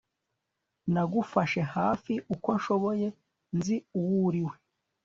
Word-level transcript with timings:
nagufashe 0.93 1.61
hafi 1.75 2.13
uko 2.33 2.47
nshoboye, 2.57 3.07
nzi 3.57 3.75
uwo 3.99 4.15
uriwe 4.27 4.55